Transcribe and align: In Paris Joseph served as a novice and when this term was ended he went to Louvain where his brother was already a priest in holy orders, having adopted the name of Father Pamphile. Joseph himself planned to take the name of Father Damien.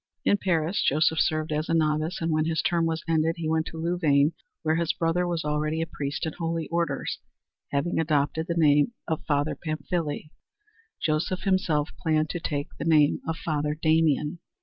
In 0.25 0.37
Paris 0.37 0.81
Joseph 0.81 1.19
served 1.19 1.51
as 1.51 1.69
a 1.69 1.75
novice 1.75 2.21
and 2.21 2.31
when 2.31 2.45
this 2.47 2.63
term 2.63 2.87
was 2.87 3.03
ended 3.07 3.35
he 3.37 3.47
went 3.47 3.67
to 3.67 3.77
Louvain 3.77 4.33
where 4.63 4.77
his 4.77 4.93
brother 4.93 5.27
was 5.27 5.45
already 5.45 5.79
a 5.79 5.85
priest 5.85 6.25
in 6.25 6.33
holy 6.39 6.67
orders, 6.69 7.19
having 7.71 7.99
adopted 7.99 8.47
the 8.47 8.55
name 8.57 8.93
of 9.07 9.23
Father 9.27 9.53
Pamphile. 9.53 10.31
Joseph 10.99 11.41
himself 11.41 11.91
planned 11.99 12.31
to 12.31 12.39
take 12.39 12.69
the 12.79 12.83
name 12.85 13.21
of 13.27 13.37
Father 13.37 13.75
Damien. 13.79 14.39